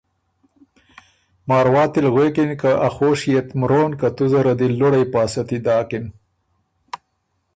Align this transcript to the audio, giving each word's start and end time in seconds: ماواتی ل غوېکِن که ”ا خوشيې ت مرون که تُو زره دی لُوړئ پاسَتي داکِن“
ماواتی 1.47 1.99
ل 2.05 2.07
غوېکِن 2.13 2.51
که 2.61 2.71
”ا 2.87 2.89
خوشيې 2.95 3.41
ت 3.47 3.49
مرون 3.59 3.91
که 3.99 4.07
تُو 4.15 4.23
زره 4.31 4.53
دی 4.59 4.67
لُوړئ 4.79 5.03
پاسَتي 5.13 5.57
داکِن“ 5.65 6.05